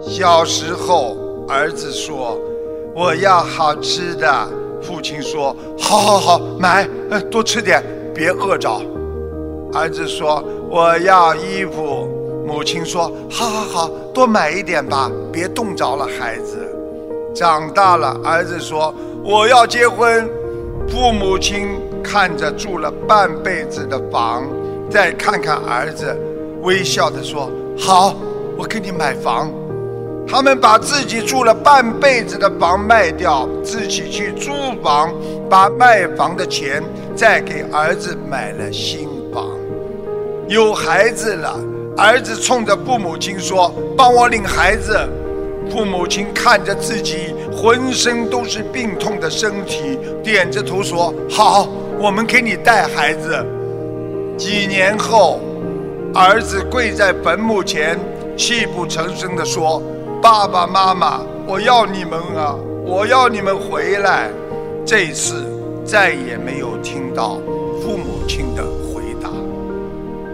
[0.00, 1.16] 小时候，
[1.48, 2.38] 儿子说
[2.94, 4.48] 我要好吃的，
[4.80, 7.82] 父亲说好好好买，呃多吃点，
[8.14, 8.70] 别饿着。
[9.72, 12.08] 儿子说我要衣服，
[12.46, 16.56] 母亲说好好好多买一点吧，别冻着了孩子。
[17.34, 18.94] 长大了，儿子说
[19.24, 20.28] 我要结婚，
[20.88, 24.44] 父母亲看着住了半辈子的房，
[24.88, 26.16] 再看看儿子，
[26.62, 28.14] 微笑的说好，
[28.56, 29.50] 我给你买房。
[30.28, 34.50] 他们把自己住了半辈子的房卖掉，自己去租
[34.82, 35.12] 房，
[35.48, 36.82] 把卖房的钱
[37.14, 39.48] 再给儿子买了新房。
[40.48, 41.58] 有孩子了，
[41.96, 44.98] 儿子冲着父母亲说：“帮我领孩子。”
[45.70, 51.68] 父母亲看着自己浑身都是病痛的身体，点着头说：“好，
[52.00, 53.44] 我们给你带孩子。”
[54.38, 55.40] 几年后，
[56.14, 57.98] 儿子跪在坟墓前，
[58.36, 59.82] 泣不成声地说
[60.22, 64.30] ：“爸爸妈妈，我要你们啊，我要你们回来。”
[64.84, 65.44] 这一次
[65.84, 67.38] 再也没有听到
[67.82, 69.28] 父母亲的回答。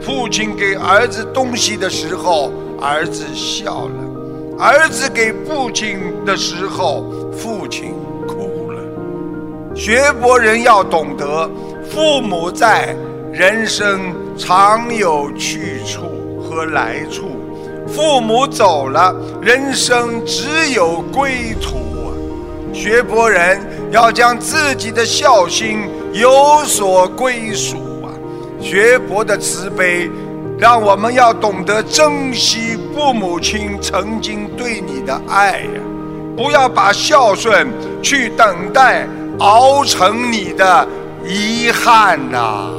[0.00, 7.94] 父亲给儿子东西的时候，儿子笑了；儿子给父亲的时候，父亲
[8.26, 9.76] 哭了。
[9.76, 11.48] 学佛人要懂得，
[11.88, 12.94] 父母在，
[13.32, 16.02] 人生常有去处
[16.42, 17.26] 和来处；
[17.88, 22.08] 父母走了，人生只有归途啊。
[22.72, 28.08] 学佛人要将自己的孝心有所归属啊。
[28.60, 30.10] 学佛的慈悲，
[30.58, 35.80] 让我们要懂得珍惜父母亲曾经对你的爱呀、
[36.36, 37.66] 不要把孝顺
[38.02, 39.06] 去等待
[39.38, 40.86] 熬成你的
[41.26, 42.70] 遗憾呐、